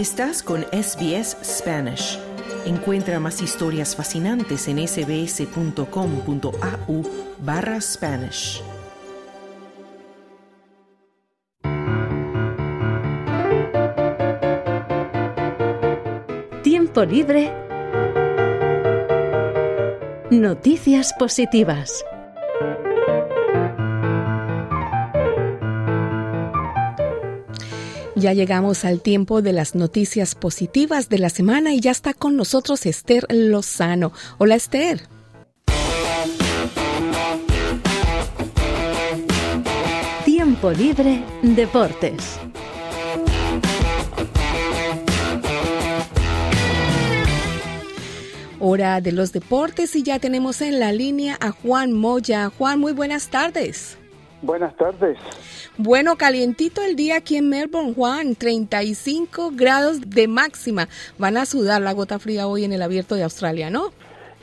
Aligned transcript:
Estás 0.00 0.42
con 0.42 0.62
SBS 0.72 1.36
Spanish. 1.44 2.18
Encuentra 2.64 3.20
más 3.20 3.42
historias 3.42 3.94
fascinantes 3.94 4.66
en 4.66 4.78
sbs.com.au 4.88 5.82
barra 7.40 7.78
Spanish. 7.82 8.62
Tiempo 16.62 17.04
libre. 17.04 17.52
Noticias 20.30 21.12
positivas. 21.18 22.06
Ya 28.16 28.32
llegamos 28.32 28.84
al 28.84 29.00
tiempo 29.00 29.40
de 29.40 29.52
las 29.52 29.74
noticias 29.74 30.34
positivas 30.34 31.08
de 31.08 31.18
la 31.18 31.30
semana 31.30 31.72
y 31.74 31.80
ya 31.80 31.92
está 31.92 32.12
con 32.12 32.36
nosotros 32.36 32.84
Esther 32.86 33.24
Lozano. 33.30 34.12
Hola 34.38 34.56
Esther. 34.56 35.02
Tiempo 40.24 40.72
libre, 40.72 41.22
deportes. 41.42 42.38
Hora 48.58 49.00
de 49.00 49.12
los 49.12 49.32
deportes 49.32 49.94
y 49.96 50.02
ya 50.02 50.18
tenemos 50.18 50.60
en 50.60 50.80
la 50.80 50.92
línea 50.92 51.38
a 51.40 51.52
Juan 51.52 51.92
Moya. 51.92 52.50
Juan, 52.58 52.80
muy 52.80 52.92
buenas 52.92 53.28
tardes. 53.28 53.99
Buenas 54.42 54.74
tardes. 54.76 55.18
Bueno, 55.76 56.16
calientito 56.16 56.82
el 56.82 56.96
día 56.96 57.16
aquí 57.16 57.36
en 57.36 57.48
Melbourne, 57.48 57.94
Juan, 57.94 58.34
35 58.34 59.52
grados 59.54 60.00
de 60.08 60.28
máxima. 60.28 60.88
Van 61.18 61.36
a 61.36 61.46
sudar 61.46 61.82
la 61.82 61.92
gota 61.92 62.18
fría 62.18 62.46
hoy 62.46 62.64
en 62.64 62.72
el 62.72 62.82
abierto 62.82 63.14
de 63.14 63.24
Australia, 63.24 63.70
¿no? 63.70 63.90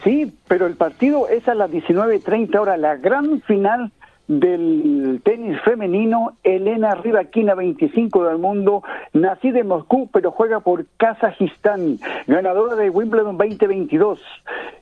Sí, 0.03 0.31
pero 0.47 0.67
el 0.67 0.75
partido 0.75 1.27
es 1.27 1.47
a 1.47 1.55
las 1.55 1.71
19.30 1.71 2.59
horas, 2.59 2.79
la 2.79 2.95
gran 2.95 3.41
final 3.41 3.91
del 4.27 5.21
tenis 5.23 5.59
femenino, 5.61 6.33
Elena 6.43 6.95
Rivaquina, 6.95 7.55
25 7.55 8.25
del 8.25 8.37
mundo, 8.37 8.83
nacida 9.13 9.59
en 9.59 9.67
Moscú, 9.67 10.09
pero 10.11 10.31
juega 10.31 10.59
por 10.59 10.85
Kazajistán, 10.97 11.99
ganadora 12.27 12.75
de 12.75 12.89
Wimbledon 12.89 13.37
2022. 13.37 14.19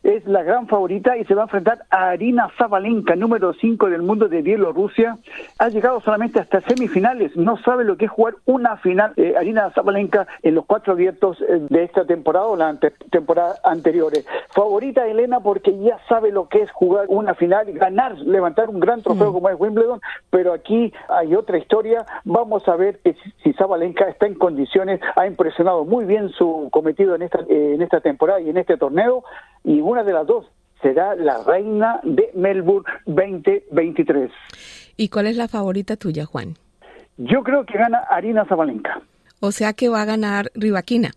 Es 0.03 0.25
la 0.25 0.43
gran 0.43 0.67
favorita 0.67 1.17
y 1.17 1.25
se 1.25 1.35
va 1.35 1.43
a 1.43 1.45
enfrentar 1.45 1.79
a 1.89 2.09
Arina 2.09 2.49
Zabalenka, 2.57 3.15
número 3.15 3.53
5 3.53 3.89
del 3.89 4.01
mundo 4.01 4.27
de 4.27 4.41
Bielorrusia. 4.41 5.17
Ha 5.59 5.69
llegado 5.69 6.01
solamente 6.01 6.39
hasta 6.39 6.61
semifinales, 6.61 7.35
no 7.35 7.57
sabe 7.57 7.83
lo 7.83 7.97
que 7.97 8.05
es 8.05 8.11
jugar 8.11 8.35
una 8.45 8.77
final. 8.77 9.13
Eh, 9.17 9.35
Arina 9.37 9.71
Zabalenka 9.71 10.27
en 10.41 10.55
los 10.55 10.65
cuatro 10.65 10.93
abiertos 10.93 11.41
eh, 11.41 11.59
de 11.69 11.83
esta 11.83 12.05
temporada 12.05 12.47
o 12.47 12.55
la 12.55 12.77
temporada 13.11 13.55
anteriores. 13.63 14.25
Favorita 14.49 15.07
Elena 15.07 15.39
porque 15.39 15.77
ya 15.79 15.99
sabe 16.07 16.31
lo 16.31 16.49
que 16.49 16.61
es 16.61 16.71
jugar 16.71 17.05
una 17.09 17.35
final, 17.35 17.71
ganar, 17.73 18.17
levantar 18.19 18.69
un 18.69 18.79
gran 18.79 19.01
trofeo 19.01 19.34
como 19.35 19.49
es 19.49 19.59
Wimbledon, 19.59 19.99
pero 20.29 20.53
aquí 20.53 20.93
hay 21.09 21.35
otra 21.35 21.57
historia. 21.57 22.05
Vamos 22.23 22.65
a 22.69 22.77
ver 22.77 23.01
si 23.43 23.51
Zabalenka 23.51 24.07
está 24.07 24.27
en 24.27 24.35
condiciones, 24.35 25.01
ha 25.17 25.27
impresionado 25.27 25.83
muy 25.83 26.05
bien 26.05 26.29
su 26.29 26.69
cometido 26.71 27.15
en 27.15 27.23
esta, 27.23 27.39
eh, 27.49 27.73
en 27.75 27.81
esta 27.81 27.99
temporada 27.99 28.39
y 28.39 28.49
en 28.49 28.55
este 28.55 28.77
torneo, 28.77 29.25
y 29.65 29.81
una 29.81 30.05
de 30.05 30.13
las 30.13 30.25
dos 30.25 30.45
será 30.81 31.15
la 31.15 31.43
reina 31.43 31.99
de 32.03 32.31
Melbourne 32.33 32.89
2023. 33.07 34.31
¿Y 34.95 35.09
cuál 35.09 35.27
es 35.27 35.35
la 35.35 35.49
favorita 35.49 35.97
tuya, 35.97 36.25
Juan? 36.25 36.53
Yo 37.17 37.43
creo 37.43 37.65
que 37.65 37.77
gana 37.77 37.99
Arina 38.09 38.45
Zabalenka. 38.45 39.01
O 39.41 39.51
sea 39.51 39.73
que 39.73 39.89
va 39.89 40.01
a 40.01 40.05
ganar 40.05 40.49
Rivaquina. 40.55 41.11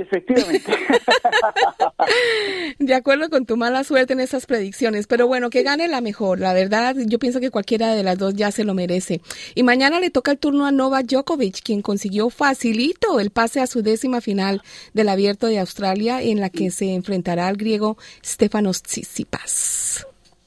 Efectivamente. 0.00 0.72
de 2.78 2.94
acuerdo 2.94 3.30
con 3.30 3.46
tu 3.46 3.56
mala 3.56 3.84
suerte 3.84 4.12
en 4.12 4.20
esas 4.20 4.46
predicciones, 4.46 5.06
pero 5.06 5.26
bueno, 5.26 5.50
que 5.50 5.62
gane 5.62 5.88
la 5.88 6.00
mejor. 6.00 6.40
La 6.40 6.52
verdad, 6.52 6.96
yo 7.06 7.18
pienso 7.18 7.40
que 7.40 7.50
cualquiera 7.50 7.94
de 7.94 8.02
las 8.02 8.18
dos 8.18 8.34
ya 8.34 8.50
se 8.50 8.64
lo 8.64 8.74
merece. 8.74 9.20
Y 9.54 9.62
mañana 9.62 10.00
le 10.00 10.10
toca 10.10 10.32
el 10.32 10.38
turno 10.38 10.66
a 10.66 10.72
Novak 10.72 11.06
Djokovic, 11.06 11.62
quien 11.62 11.82
consiguió 11.82 12.30
facilito 12.30 13.20
el 13.20 13.30
pase 13.30 13.60
a 13.60 13.66
su 13.66 13.82
décima 13.82 14.20
final 14.20 14.62
del 14.92 15.08
Abierto 15.08 15.46
de 15.46 15.58
Australia, 15.58 16.22
en 16.22 16.40
la 16.40 16.50
que 16.50 16.70
se 16.70 16.94
enfrentará 16.94 17.48
al 17.48 17.56
griego 17.56 17.96
Stefanos 18.22 18.82
Tsitsipas. 18.82 20.06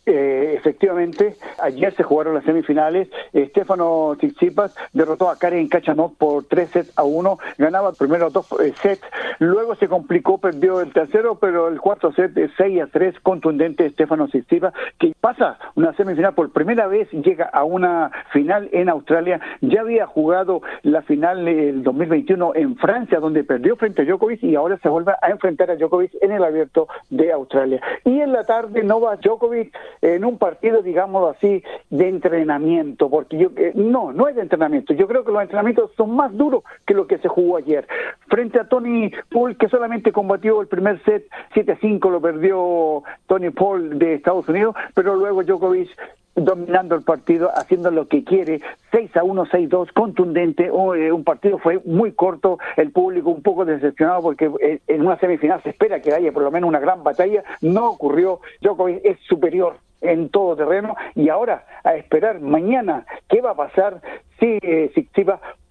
Eh, 0.09 0.53
efectivamente, 0.57 1.35
ayer 1.62 1.94
se 1.94 2.01
jugaron 2.01 2.34
las 2.34 2.45
semifinales. 2.45 3.09
Estefano 3.34 4.16
Tsitsipas 4.18 4.73
derrotó 4.94 5.29
a 5.29 5.38
Karen 5.38 5.68
Kachanov 5.68 6.16
por 6.16 6.45
tres 6.45 6.69
sets 6.69 6.94
a 6.95 7.03
uno. 7.03 7.40
Ganaba 7.57 7.91
primero 7.91 8.29
dos 8.29 8.50
eh, 8.63 8.73
sets, 8.81 9.03
luego 9.40 9.75
se 9.75 9.90
complicó, 9.90 10.38
perdió 10.38 10.79
el 10.79 10.94
tercero, 10.94 11.35
pero 11.35 11.68
el 11.68 11.81
cuarto 11.81 12.13
set 12.13 12.38
es 12.38 12.51
6 12.56 12.84
a 12.84 12.88
3, 12.88 13.19
contundente 13.19 13.85
Estefano 13.85 14.29
Tsitsipas, 14.29 14.73
que 14.97 15.12
pasa 15.19 15.59
una 15.75 15.94
semifinal 15.94 16.34
por 16.34 16.53
primera 16.53 16.88
vez, 16.88 17.12
llega 17.12 17.50
a 17.51 17.66
una 17.66 18.09
final 18.31 18.69
en 18.72 18.88
Australia. 18.88 19.41
Ya 19.59 19.81
había 19.81 20.06
jugado 20.06 20.62
la 20.84 21.01
final 21.01 21.44
del 21.44 21.84
2021 21.84 22.53
en 22.56 22.78
Francia, 22.78 23.19
donde 23.19 23.44
perdió 23.44 23.75
frente 23.75 24.03
a 24.03 24.06
Djokovic 24.06 24.41
y 24.41 24.56
ahora 24.56 24.78
se 24.78 24.88
vuelve 24.88 25.12
a 25.22 25.31
enfrentar 25.31 25.69
a 25.69 25.75
Djokovic 25.75 26.13
en 26.22 26.31
el 26.31 26.45
abierto 26.45 26.88
de 27.09 27.34
Australia. 27.34 27.81
Y 28.06 28.22
en 28.22 28.31
la 28.31 28.45
tarde, 28.45 28.84
Nova 28.84 29.18
Djokovic 29.18 29.75
en 30.01 30.25
un 30.25 30.37
partido, 30.37 30.81
digamos 30.81 31.35
así, 31.35 31.63
de 31.89 32.09
entrenamiento, 32.09 33.09
porque 33.09 33.37
yo, 33.37 33.49
eh, 33.55 33.71
no, 33.75 34.11
no 34.11 34.27
es 34.27 34.35
de 34.35 34.41
entrenamiento, 34.41 34.93
yo 34.93 35.07
creo 35.07 35.23
que 35.23 35.31
los 35.31 35.41
entrenamientos 35.41 35.91
son 35.95 36.15
más 36.15 36.35
duros 36.35 36.63
que 36.85 36.93
lo 36.93 37.07
que 37.07 37.17
se 37.17 37.27
jugó 37.27 37.57
ayer. 37.57 37.87
Frente 38.27 38.59
a 38.59 38.67
Tony 38.67 39.11
Paul, 39.29 39.57
que 39.57 39.69
solamente 39.69 40.11
combatió 40.11 40.61
el 40.61 40.67
primer 40.67 41.01
set, 41.03 41.25
7-5 41.53 42.09
lo 42.09 42.21
perdió 42.21 43.03
Tony 43.27 43.49
Paul 43.49 43.97
de 43.99 44.15
Estados 44.15 44.47
Unidos, 44.49 44.75
pero 44.93 45.15
luego 45.15 45.43
Djokovic 45.43 45.89
dominando 46.37 46.95
el 46.95 47.01
partido, 47.01 47.51
haciendo 47.55 47.89
lo 47.89 48.07
que 48.07 48.23
quiere, 48.23 48.61
6 48.91 49.17
a 49.17 49.23
1, 49.23 49.45
6 49.51 49.69
2, 49.69 49.91
contundente, 49.91 50.65
eh, 50.65 51.11
un 51.11 51.23
partido 51.23 51.57
fue 51.57 51.81
muy 51.83 52.11
corto, 52.11 52.59
el 52.77 52.91
público 52.91 53.31
un 53.31 53.41
poco 53.41 53.65
decepcionado 53.65 54.21
porque 54.21 54.51
eh, 54.61 54.79
en 54.87 55.01
una 55.01 55.17
semifinal 55.17 55.61
se 55.63 55.71
espera 55.71 55.99
que 55.99 56.13
haya 56.13 56.31
por 56.31 56.43
lo 56.43 56.51
menos 56.51 56.67
una 56.67 56.79
gran 56.79 57.03
batalla, 57.03 57.43
no 57.61 57.89
ocurrió, 57.89 58.39
Djokovic 58.61 59.01
es 59.03 59.19
superior 59.21 59.77
en 60.01 60.29
todo 60.29 60.55
terreno 60.55 60.95
y 61.15 61.29
ahora 61.29 61.65
a 61.83 61.95
esperar 61.95 62.39
mañana 62.39 63.05
qué 63.29 63.41
va 63.41 63.51
a 63.51 63.55
pasar 63.55 64.01
si 64.39 64.59
eh, 64.61 64.91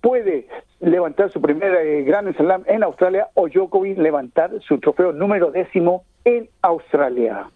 puede 0.01 0.47
levantar 0.81 1.33
su 1.33 1.41
primer 1.41 1.75
eh, 1.75 2.03
Gran 2.05 2.33
Slam 2.35 2.63
en 2.67 2.83
Australia 2.83 3.29
o 3.35 3.49
Djokovic 3.49 3.99
levantar 3.99 4.51
su 4.67 4.79
trofeo 4.79 5.13
número 5.13 5.51
décimo 5.51 6.05
en 6.25 6.49
Australia. 6.63 7.51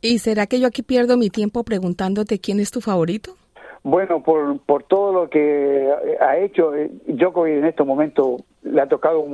¿Y 0.00 0.18
será 0.18 0.46
que 0.46 0.60
yo 0.60 0.66
aquí 0.66 0.82
pierdo 0.82 1.16
mi 1.16 1.30
tiempo 1.30 1.64
preguntándote 1.64 2.38
quién 2.38 2.60
es 2.60 2.70
tu 2.70 2.80
favorito? 2.80 3.36
Bueno, 3.82 4.22
por, 4.22 4.58
por 4.60 4.82
todo 4.82 5.12
lo 5.12 5.30
que 5.30 5.90
ha 6.20 6.38
hecho 6.38 6.74
eh, 6.74 6.90
Djokovic 7.06 7.54
en 7.54 7.64
este 7.66 7.84
momento, 7.84 8.38
le 8.74 8.82
ha 8.82 8.86
tocado 8.86 9.24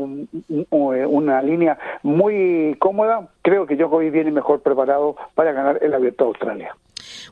una 0.70 1.42
línea 1.42 1.78
muy 2.02 2.76
cómoda. 2.78 3.28
Creo 3.42 3.66
que 3.66 3.76
Djokovic 3.76 4.12
viene 4.12 4.30
mejor 4.30 4.60
preparado 4.60 5.16
para 5.34 5.52
ganar 5.52 5.78
el 5.82 5.94
Abierto 5.94 6.24
de 6.24 6.28
Australia. 6.28 6.76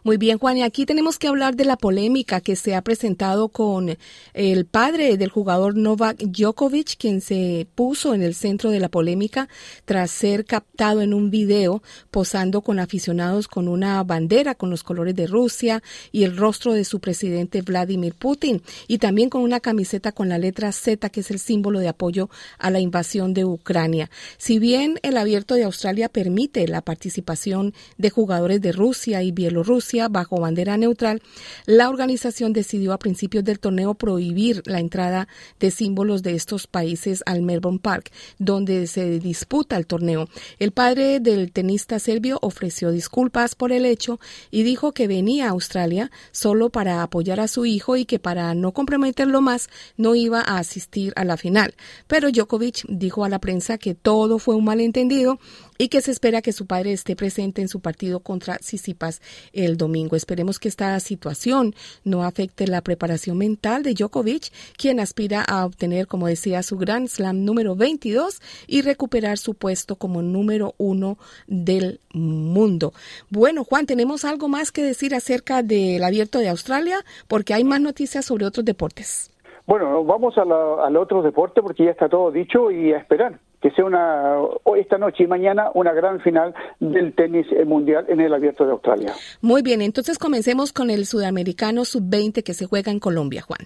Muy 0.05 0.17
bien, 0.17 0.39
Juan, 0.39 0.59
y 0.59 0.63
aquí 0.63 0.87
tenemos 0.87 1.19
que 1.19 1.29
hablar 1.29 1.57
de 1.57 1.65
la 1.65 1.77
polémica 1.77 2.41
que 2.41 2.57
se 2.57 2.75
ha 2.75 2.83
presentado 2.83 3.49
con 3.49 3.97
el 4.35 4.67
padre 4.67 5.17
del 5.17 5.31
jugador 5.31 5.77
Novak 5.77 6.19
Djokovic, 6.19 6.97
quien 6.99 7.21
se 7.21 7.67
puso 7.75 8.15
en 8.15 8.23
el 8.23 8.35
centro 8.35 8.71
de 8.71 8.81
la 8.81 8.89
polémica 8.89 9.49
tras 9.85 10.11
ser 10.11 10.45
captado 10.45 11.03
en 11.03 11.15
un 11.15 11.31
video 11.31 11.83
posando 12.11 12.63
con 12.63 12.79
aficionados 12.79 13.49
con 13.49 13.69
una 13.69 14.03
bandera 14.05 14.55
con 14.55 14.71
los 14.71 14.83
colores 14.83 15.15
de 15.15 15.27
Rusia 15.27 15.83
y 16.13 16.25
el 16.25 16.37
rostro 16.37 16.73
de 16.73 16.85
su 16.85 17.01
presidente 17.01 17.63
Vladimir 17.63 18.15
Putin, 18.15 18.63
y 18.87 18.99
también 18.99 19.31
con 19.31 19.43
una 19.43 19.61
camiseta 19.61 20.13
con 20.13 20.29
la 20.29 20.39
letra 20.39 20.73
Z, 20.73 21.09
que 21.11 21.21
es 21.21 21.31
el 21.31 21.39
símbolo 21.39 21.81
de 21.81 21.89
apoyo 21.89 22.31
a 22.59 22.71
la 22.71 22.81
invasión 22.81 23.35
de 23.35 23.45
Ucrania. 23.45 24.11
Si 24.37 24.59
bien 24.59 24.99
el 25.03 25.17
abierto 25.17 25.55
de 25.55 25.65
Australia 25.65 26.09
permite 26.09 26.67
la 26.69 26.83
participación 26.83 27.75
de 27.97 28.11
jugadores 28.11 28.61
de 28.61 28.73
Rusia 28.73 29.23
y 29.23 29.33
Bielorrusia, 29.33 29.68
Rusia 29.69 30.09
bajo 30.09 30.41
bandera 30.41 30.77
neutral, 30.77 31.23
la 31.67 31.89
organización 31.89 32.53
decidió 32.53 32.93
a 32.93 32.99
principios 32.99 33.45
del 33.45 33.61
torneo 33.61 33.95
prohibir 33.95 34.63
la 34.67 34.81
entrada 34.81 35.29
de 35.61 35.71
símbolos 35.71 36.23
de 36.23 36.35
estos 36.35 36.67
países 36.67 37.23
al 37.27 37.43
Melbourne 37.43 37.79
Park, 37.79 38.11
donde 38.39 38.87
se 38.87 39.21
disputa 39.21 39.77
el 39.77 39.87
torneo. 39.87 40.29
El 40.59 40.73
padre 40.73 41.21
del 41.21 41.53
tenista 41.53 41.99
serbio 41.99 42.39
ofreció 42.43 42.91
disculpas 42.91 43.55
por 43.55 43.71
el 43.71 43.85
hecho 43.85 44.19
y 44.51 44.63
dijo 44.63 44.93
que 44.93 45.07
venía 45.07 45.47
a 45.47 45.51
Australia 45.51 46.11
solo 46.33 46.71
para 46.71 47.03
apoyar 47.03 47.39
a 47.41 47.49
su 47.49 47.67
hijo 47.67 47.97
y 47.97 48.05
que 48.05 48.19
para 48.19 48.55
no 48.55 48.73
comprometerlo 48.73 49.41
más 49.41 49.69
no 49.97 50.15
iba 50.15 50.41
a 50.41 50.59
asistir 50.59 51.13
a 51.17 51.25
la 51.25 51.37
final. 51.37 51.75
Pero 52.07 52.31
Djokovic 52.31 52.87
dijo 52.89 53.25
a 53.25 53.29
la 53.29 53.39
prensa 53.39 53.77
que 53.77 53.95
todo 53.95 54.39
fue 54.39 54.55
un 54.55 54.65
malentendido 54.65 55.39
y 55.79 55.89
que 55.89 56.01
se 56.01 56.11
espera 56.11 56.43
que 56.43 56.53
su 56.53 56.67
padre 56.67 56.93
esté 56.93 57.17
presente 57.17 57.63
en 57.63 57.69
su 57.69 57.81
partido 57.81 58.21
contra 58.21 58.59
Sisipas 58.59 59.23
el 59.53 59.77
domingo. 59.77 60.17
Esperemos 60.17 60.59
que 60.59 60.69
esta 60.69 60.99
situación 61.01 61.75
no 62.05 62.25
afecte 62.25 62.67
la 62.67 62.83
preparación 62.83 63.39
mental 63.39 63.85
de 63.85 63.95
Djokovic, 63.95 64.53
quien 64.77 64.99
aspira 64.99 65.45
a 65.49 65.65
obtener, 65.65 66.09
como 66.09 66.27
decía, 66.27 66.63
su 66.65 66.77
Grand 66.77 67.07
Slam 67.07 67.45
número 67.45 67.77
22 67.77 68.41
y 68.67 68.83
recuperar 68.83 69.39
su 69.39 69.55
puesto 69.55 69.97
como 69.97 70.21
número 70.21 70.75
uno 70.79 71.17
del 71.47 72.01
mundo. 72.13 72.93
Bueno, 73.31 73.63
Juan, 73.65 73.87
¿tenemos 73.87 74.25
algo 74.25 74.49
más 74.49 74.73
que 74.73 74.83
decir 74.83 75.15
acerca 75.15 75.63
del 75.63 76.03
abierto 76.03 76.41
de 76.41 76.49
Australia? 76.49 76.99
Porque 77.29 77.55
hay 77.55 77.63
más 77.63 77.81
noticias 77.81 78.25
sobre 78.25 78.47
otros 78.47 78.65
deportes. 78.65 79.31
Bueno, 79.67 80.03
vamos 80.03 80.37
al 80.39 80.97
otro 80.97 81.23
deporte 81.23 81.63
porque 81.63 81.85
ya 81.85 81.91
está 81.91 82.09
todo 82.09 82.31
dicho 82.31 82.71
y 82.71 82.93
a 82.93 82.99
esperar 82.99 83.39
que 83.61 83.71
sea 83.73 83.85
una 83.85 84.37
esta 84.77 84.99
noche 84.99 85.25
y 85.25 85.27
mañana 85.27 85.71
una 85.75 85.93
gran 85.93 86.21
final 86.21 86.55
del 86.81 87.15
tenis 87.15 87.47
mundial 87.67 88.07
en 88.09 88.21
el 88.21 88.33
Abierto 88.33 88.65
de 88.65 88.73
Australia. 88.73 89.13
Muy 89.41 89.63
bien, 89.63 89.83
entonces 89.83 90.19
comencemos 90.19 90.73
con 90.73 90.91
el 90.91 91.07
sudamericano 91.07 91.85
sub-20 91.85 92.43
que 92.43 92.55
se 92.55 92.67
juega 92.67 92.93
en 92.93 93.01
Colombia, 93.01 93.43
Juan. 93.43 93.61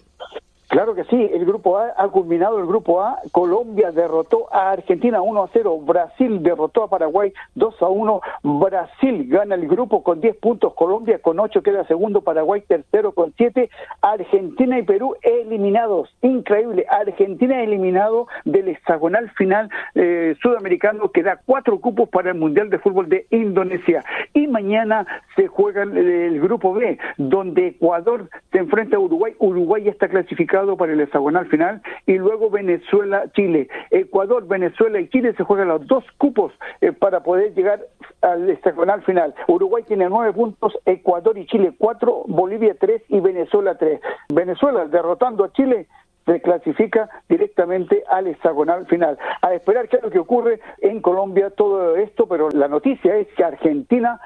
Claro 0.73 0.95
que 0.95 1.05
sí, 1.05 1.31
el 1.35 1.45
grupo 1.45 1.77
A 1.77 1.93
ha 1.99 2.09
culminado 2.09 2.59
el 2.59 2.65
grupo 2.65 3.03
A. 3.03 3.19
Colombia 3.31 3.93
derrotó 3.93 4.49
a 4.51 4.71
Argentina 4.71 5.21
1 5.21 5.43
a 5.43 5.51
0. 5.53 5.79
Brasil 5.81 6.43
derrotó 6.43 6.85
a 6.85 6.89
Paraguay 6.89 7.31
2 7.57 7.83
a 7.83 7.89
1. 7.89 8.21
Brasil 8.43 9.27
gana 9.29 9.55
el 9.55 9.69
grupo 9.69 10.03
con 10.03 10.23
10 10.23 10.35
puntos. 10.39 10.73
Colombia 10.73 11.19
con 11.19 11.39
8 11.39 11.63
queda 11.63 11.85
segundo. 11.85 12.23
Paraguay 12.23 12.63
tercero 12.63 13.13
con 13.13 13.35
7. 13.37 13.69
Argentina 14.01 14.79
y 14.79 14.83
Perú 14.85 15.15
eliminados. 15.21 16.09
Increíble. 16.23 16.87
Argentina 16.89 17.63
eliminado 17.63 18.29
del 18.47 18.69
hexagonal 18.69 19.29
final 19.37 19.69
eh, 19.95 20.37
sudamericano 20.41 21.11
que 21.11 21.23
da 21.23 21.39
cuatro 21.45 21.81
cupos 21.81 22.09
para 22.09 22.31
el 22.31 22.39
Mundial 22.39 22.71
de 22.71 22.79
Fútbol 22.79 23.11
de 23.11 23.27
Indonesia. 23.29 24.03
Y 24.33 24.47
mañana 24.47 25.07
se 25.37 25.49
juega 25.49 25.83
el 25.83 26.41
grupo 26.41 26.73
B, 26.73 26.97
donde 27.19 27.67
Ecuador 27.67 28.31
se 28.51 28.57
enfrenta 28.57 28.97
a 28.97 29.01
Uruguay. 29.01 29.35
Uruguay 29.39 29.87
está 29.87 30.09
clasificado 30.09 30.62
para 30.77 30.93
el 30.93 31.01
hexagonal 31.01 31.47
final 31.47 31.83
y 32.07 32.19
luego 32.19 32.51
Venezuela, 32.51 33.25
Chile. 33.35 33.69
Ecuador, 33.91 34.47
Venezuela 34.47 35.01
y 35.01 35.09
Chile 35.09 35.35
se 35.37 35.45
juegan 35.45 35.69
los 35.69 35.87
dos 35.87 36.05
cupos 36.19 36.53
eh, 36.81 36.93
para 36.93 37.23
poder 37.23 37.55
llegar 37.55 37.81
al 38.23 38.49
hexagonal 38.49 39.03
final. 39.03 39.35
Uruguay 39.49 39.83
tiene 39.87 40.09
nueve 40.09 40.33
puntos, 40.33 40.79
Ecuador 40.87 41.37
y 41.37 41.47
Chile 41.47 41.75
cuatro, 41.77 42.23
Bolivia 42.27 42.77
tres 42.79 43.03
y 43.09 43.21
Venezuela 43.21 43.77
tres. 43.77 44.01
Venezuela 44.33 44.87
derrotando 44.87 45.45
a 45.45 45.53
Chile 45.53 45.87
se 46.25 46.41
clasifica 46.41 47.11
directamente 47.29 48.05
al 48.09 48.29
hexagonal 48.29 48.87
final. 48.87 49.19
A 49.43 49.55
esperar 49.55 49.89
qué 49.89 49.97
es 49.97 50.03
lo 50.03 50.11
que 50.11 50.21
ocurre 50.21 50.61
en 50.79 51.01
Colombia 51.01 51.51
todo 51.51 51.97
esto, 51.97 52.29
pero 52.29 52.49
la 52.51 52.69
noticia 52.69 53.17
es 53.17 53.27
que 53.37 53.43
Argentina 53.43 54.21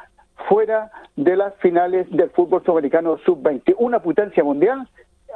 fuera 0.48 0.90
de 1.16 1.36
las 1.36 1.54
finales 1.56 2.06
del 2.10 2.30
fútbol 2.30 2.62
sudamericano 2.62 3.18
sub-20, 3.24 3.74
una 3.78 4.00
potencia 4.00 4.44
mundial 4.44 4.86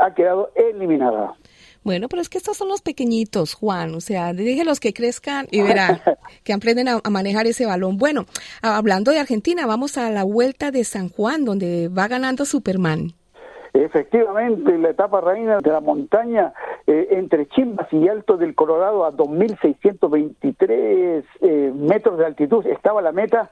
ha 0.00 0.14
quedado 0.14 0.50
eliminada. 0.55 1.35
Bueno, 1.82 2.08
pero 2.08 2.20
es 2.20 2.29
que 2.29 2.37
estos 2.38 2.58
son 2.58 2.69
los 2.69 2.82
pequeñitos, 2.82 3.55
Juan. 3.55 3.94
O 3.94 4.00
sea, 4.00 4.35
déjenlos 4.35 4.81
que 4.81 4.93
crezcan 4.93 5.47
y 5.50 5.62
verán 5.62 6.00
que 6.44 6.52
aprenden 6.52 6.88
a, 6.88 7.00
manejar 7.11 7.47
ese 7.47 7.64
balón. 7.64 7.97
Bueno, 7.97 8.26
hablando 8.62 9.12
de 9.12 9.19
Argentina, 9.19 9.67
vamos 9.67 9.97
a 9.97 10.11
la 10.11 10.25
vuelta 10.25 10.70
de 10.70 10.85
San 10.85 11.08
Juan, 11.08 11.47
donde 11.47 11.88
va 11.88 12.06
ganando 12.08 12.44
Superman. 12.44 13.14
Efectivamente, 13.73 14.76
la 14.79 14.91
etapa 14.91 15.20
reina 15.20 15.58
de 15.58 15.70
la 15.70 15.79
montaña 15.81 16.52
eh, 16.87 17.08
entre 17.12 17.49
Chimbas 17.49 17.87
y 17.93 18.08
Alto 18.08 18.37
del 18.37 18.55
Colorado 18.55 19.05
a 19.05 19.12
2.623 19.12 21.25
eh, 21.41 21.73
metros 21.75 22.19
de 22.19 22.26
altitud 22.26 22.67
estaba 22.67 23.00
la 23.00 23.12
meta 23.12 23.49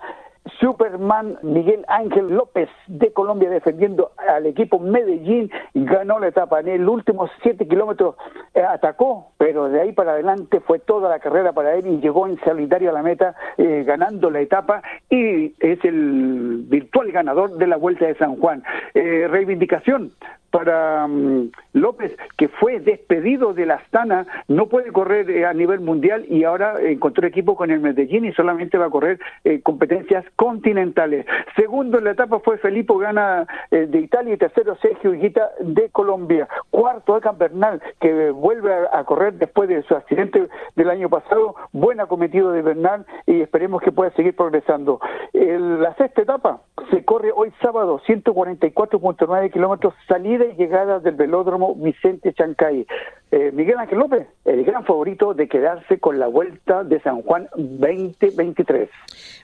Superman 0.60 1.38
Miguel 1.42 1.84
Ángel 1.88 2.28
López 2.28 2.68
de 2.86 3.12
Colombia 3.12 3.50
defendiendo 3.50 4.12
al 4.16 4.46
equipo 4.46 4.78
Medellín 4.78 5.50
ganó 5.74 6.18
la 6.18 6.28
etapa. 6.28 6.60
En 6.60 6.68
el 6.68 6.88
último 6.88 7.28
siete 7.42 7.66
kilómetros 7.66 8.16
eh, 8.54 8.62
atacó, 8.62 9.32
pero 9.38 9.68
de 9.68 9.80
ahí 9.80 9.92
para 9.92 10.12
adelante 10.12 10.60
fue 10.60 10.78
toda 10.78 11.08
la 11.08 11.18
carrera 11.18 11.52
para 11.52 11.74
él 11.74 11.86
y 11.86 12.00
llegó 12.00 12.26
en 12.26 12.38
solitario 12.44 12.90
a 12.90 12.92
la 12.92 13.02
meta 13.02 13.34
eh, 13.56 13.84
ganando 13.86 14.30
la 14.30 14.40
etapa 14.40 14.82
y 15.10 15.54
es 15.60 15.84
el 15.84 16.64
virtual 16.66 17.12
ganador 17.12 17.56
de 17.56 17.66
la 17.66 17.76
Vuelta 17.76 18.06
de 18.06 18.14
San 18.16 18.36
Juan. 18.36 18.62
Eh, 18.94 19.26
reivindicación 19.28 20.12
para 20.50 21.06
mm, 21.06 21.50
López, 21.74 22.16
que 22.36 22.48
fue 22.48 22.80
despedido 22.80 23.54
de 23.54 23.66
la 23.66 23.74
Astana, 23.74 24.26
no 24.48 24.66
puede 24.66 24.92
correr 24.92 25.30
eh, 25.30 25.46
a 25.46 25.52
nivel 25.52 25.80
mundial 25.80 26.24
y 26.28 26.44
ahora 26.44 26.74
encontró 26.80 27.26
equipo 27.26 27.56
con 27.56 27.70
el 27.70 27.80
Medellín 27.80 28.24
y 28.24 28.32
solamente 28.32 28.78
va 28.78 28.86
a 28.86 28.90
correr 28.90 29.20
eh, 29.44 29.60
competencias 29.60 30.24
continentales. 30.36 31.26
Segundo 31.56 31.98
en 31.98 32.04
la 32.04 32.12
etapa 32.12 32.40
fue 32.40 32.58
Felipe 32.58 32.94
Gana 32.98 33.46
eh, 33.70 33.86
de 33.86 33.98
Italia 34.00 34.34
y 34.34 34.38
tercero 34.38 34.76
Sergio 34.76 35.14
Higuita 35.14 35.50
de 35.60 35.90
Colombia. 35.90 36.48
Cuarto 36.70 37.16
Ecan 37.16 37.38
Bernal, 37.38 37.82
que 38.00 38.30
vuelve 38.30 38.72
a, 38.92 39.04
correr 39.04 39.34
después 39.34 39.68
de 39.68 39.82
su 39.82 39.94
accidente 39.94 40.48
del 40.76 40.90
año 40.90 41.08
pasado. 41.08 41.54
Buen 41.72 42.00
acometido 42.00 42.52
de 42.52 42.62
Bernal 42.62 43.06
y 43.26 43.40
esperemos 43.40 43.82
que 43.82 43.92
pueda 43.92 44.10
seguir 44.12 44.34
progresando. 44.34 45.00
la 45.32 45.94
sexta 45.94 46.22
etapa 46.22 46.60
se 46.90 47.04
corre 47.04 47.32
hoy 47.34 47.52
sábado, 47.60 48.00
144.9 48.06 49.52
kilómetros, 49.52 49.94
salida 50.06 50.44
y 50.48 50.56
llegada 50.56 51.00
del 51.00 51.14
velódromo 51.14 51.74
Vicente 51.74 52.32
Chancay. 52.32 52.86
Eh, 53.30 53.50
Miguel 53.52 53.78
Ángel 53.78 53.98
López, 53.98 54.26
el 54.44 54.64
gran 54.64 54.84
favorito 54.84 55.34
de 55.34 55.48
quedarse 55.48 55.98
con 55.98 56.18
la 56.18 56.28
vuelta 56.28 56.84
de 56.84 57.00
San 57.00 57.22
Juan 57.22 57.48
2023. 57.56 58.88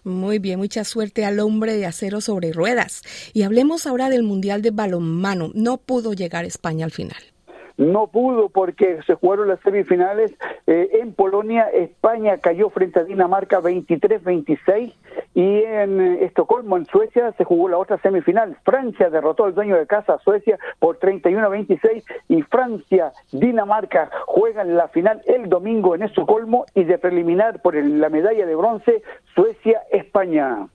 Muy 0.05 0.39
bien, 0.39 0.59
mucha 0.59 0.85
suerte 0.85 1.25
al 1.25 1.41
hombre 1.41 1.75
de 1.75 1.87
acero 1.87 2.21
sobre 2.21 2.53
ruedas. 2.53 3.03
Y 3.35 3.43
hablemos 3.43 3.87
ahora 3.87 4.09
del 4.09 4.23
Mundial 4.23 4.63
de 4.63 4.71
Balonmano. 4.71 5.51
No 5.55 5.77
pudo 5.77 6.13
llegar 6.15 6.45
España 6.45 6.85
al 6.85 6.93
final 6.93 7.34
no 7.77 8.07
pudo 8.07 8.49
porque 8.49 9.01
se 9.07 9.15
jugaron 9.15 9.49
las 9.49 9.61
semifinales 9.61 10.33
eh, 10.67 11.01
en 11.01 11.13
Polonia, 11.13 11.69
España 11.73 12.39
cayó 12.39 12.71
frente 12.71 13.01
a 13.01 13.05
Dinamarca 13.05 13.61
23-26 13.61 14.95
y 15.35 15.63
en 15.65 16.01
eh, 16.01 16.25
Estocolmo, 16.25 16.77
en 16.77 16.87
Suecia, 16.87 17.33
se 17.33 17.45
jugó 17.45 17.69
la 17.69 17.79
otra 17.79 17.99
semifinal. 17.99 18.57
Francia 18.65 19.11
derrotó 19.11 19.45
al 19.45 19.55
dueño 19.55 19.77
de 19.77 19.87
casa 19.87 20.19
Suecia 20.23 20.59
por 20.79 20.99
31-26 21.01 22.05
y 22.29 22.43
Francia, 22.43 23.13
Dinamarca 23.33 24.11
juegan 24.27 24.77
la 24.77 24.89
final 24.89 25.23
el 25.27 25.49
domingo 25.49 25.95
en 25.95 26.03
Estocolmo 26.03 26.67
y 26.75 26.85
de 26.85 26.99
preliminar 26.99 27.61
por 27.61 27.75
la 27.75 28.09
medalla 28.09 28.47
de 28.47 28.55
bronce 28.55 29.03
Suecia, 29.35 29.83
España. 29.91 30.69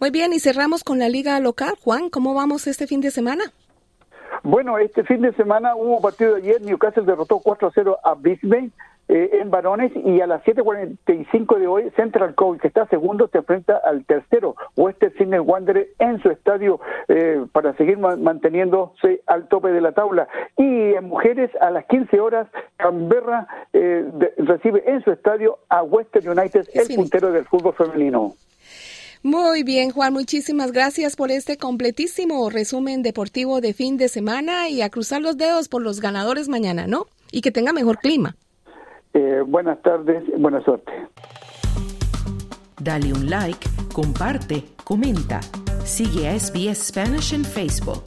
Muy 0.00 0.10
bien, 0.10 0.32
y 0.32 0.40
cerramos 0.40 0.82
con 0.82 0.98
la 0.98 1.08
liga 1.08 1.38
local. 1.40 1.74
Juan, 1.80 2.08
¿cómo 2.08 2.34
vamos 2.34 2.66
este 2.66 2.86
fin 2.86 3.00
de 3.00 3.10
semana? 3.10 3.52
Bueno, 4.42 4.78
este 4.78 5.04
fin 5.04 5.20
de 5.20 5.32
semana 5.34 5.76
hubo 5.76 6.00
partido 6.00 6.34
de 6.34 6.42
ayer, 6.42 6.62
Newcastle 6.62 7.04
derrotó 7.04 7.40
4-0 7.40 7.98
a 8.02 8.14
Brisbane 8.14 8.70
eh, 9.08 9.40
en 9.42 9.50
varones 9.50 9.92
y 9.96 10.20
a 10.20 10.26
las 10.26 10.42
7.45 10.44 11.58
de 11.58 11.66
hoy 11.66 11.90
Central 11.96 12.34
Coast, 12.36 12.60
que 12.60 12.68
está 12.68 12.86
segundo, 12.86 13.28
se 13.28 13.38
enfrenta 13.38 13.76
al 13.76 14.04
tercero, 14.06 14.54
Western 14.76 15.12
Sydney 15.18 15.40
Wanderers 15.40 15.88
en 15.98 16.22
su 16.22 16.30
estadio 16.30 16.80
eh, 17.08 17.44
para 17.52 17.74
seguir 17.74 17.98
manteniéndose 17.98 19.20
al 19.26 19.48
tope 19.48 19.72
de 19.72 19.80
la 19.80 19.92
tabla. 19.92 20.28
Y 20.56 20.94
en 20.94 21.08
mujeres 21.08 21.50
a 21.60 21.70
las 21.70 21.86
15 21.86 22.20
horas, 22.20 22.46
Canberra 22.76 23.48
eh, 23.72 24.06
recibe 24.38 24.84
en 24.86 25.02
su 25.02 25.10
estadio 25.10 25.58
a 25.68 25.82
Western 25.82 26.38
United, 26.38 26.68
el 26.72 26.94
puntero 26.94 27.32
del 27.32 27.44
fútbol 27.46 27.74
femenino. 27.74 28.34
Muy 29.22 29.64
bien, 29.64 29.90
Juan, 29.90 30.14
muchísimas 30.14 30.72
gracias 30.72 31.14
por 31.14 31.30
este 31.30 31.58
completísimo 31.58 32.48
resumen 32.48 33.02
deportivo 33.02 33.60
de 33.60 33.74
fin 33.74 33.98
de 33.98 34.08
semana 34.08 34.70
y 34.70 34.80
a 34.80 34.88
cruzar 34.88 35.20
los 35.20 35.36
dedos 35.36 35.68
por 35.68 35.82
los 35.82 36.00
ganadores 36.00 36.48
mañana, 36.48 36.86
¿no? 36.86 37.04
Y 37.30 37.42
que 37.42 37.50
tenga 37.50 37.74
mejor 37.74 37.98
clima. 37.98 38.34
Eh, 39.12 39.42
buenas 39.46 39.82
tardes, 39.82 40.22
buena 40.38 40.64
suerte. 40.64 40.90
Dale 42.82 43.12
un 43.12 43.28
like, 43.28 43.68
comparte, 43.92 44.64
comenta. 44.84 45.40
Sigue 45.84 46.28
a 46.28 46.38
SBS 46.38 46.86
Spanish 46.86 47.34
en 47.34 47.44
Facebook. 47.44 48.04